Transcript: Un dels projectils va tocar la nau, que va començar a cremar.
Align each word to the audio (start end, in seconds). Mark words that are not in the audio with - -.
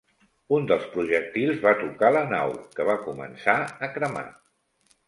Un 0.59 0.63
dels 0.71 0.87
projectils 0.95 1.61
va 1.67 1.75
tocar 1.83 2.11
la 2.17 2.25
nau, 2.35 2.57
que 2.79 2.89
va 2.91 2.99
començar 3.07 3.61
a 3.89 3.97
cremar. 3.99 4.27